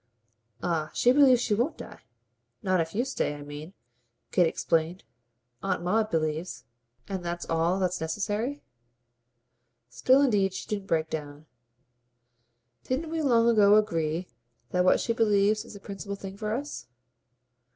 "Ah 0.63 0.89
she 0.95 1.11
believes 1.11 1.41
she 1.41 1.53
won't 1.53 1.77
die. 1.77 2.01
Not 2.63 2.81
if 2.81 2.95
you 2.95 3.05
stay. 3.05 3.35
I 3.35 3.43
mean," 3.43 3.73
Kate 4.31 4.47
explained, 4.47 5.03
"Aunt 5.61 5.83
Maud 5.83 6.09
believes." 6.09 6.63
"And 7.07 7.23
that's 7.23 7.47
all 7.47 7.77
that's 7.77 8.01
necessary?" 8.01 8.63
Still 9.89 10.23
indeed 10.23 10.55
she 10.55 10.67
didn't 10.67 10.87
break 10.87 11.11
down. 11.11 11.45
"Didn't 12.85 13.11
we 13.11 13.21
long 13.21 13.47
ago 13.47 13.75
agree 13.75 14.27
that 14.71 14.83
what 14.83 14.99
she 14.99 15.13
believes 15.13 15.63
is 15.65 15.73
the 15.75 15.79
principal 15.79 16.15
thing 16.15 16.35
for 16.35 16.51
us?" 16.51 16.87